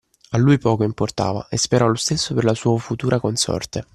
A 0.35 0.37
lui 0.39 0.57
poco 0.57 0.83
importava, 0.83 1.45
e 1.47 1.57
sperò 1.57 1.85
lo 1.85 1.93
stesso 1.93 2.33
per 2.33 2.43
la 2.43 2.55
sua 2.55 2.75
futura 2.79 3.19
consorte. 3.19 3.85